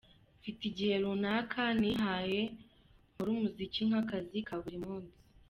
Mfite 0.39 0.61
igihe 0.71 0.93
runaka 1.03 1.61
nihaye 1.79 2.41
nkore 3.11 3.29
umuziki 3.35 3.81
nk’akazi 3.87 4.37
ka 4.47 4.55
buri 4.63 4.79
munsi. 4.85 5.15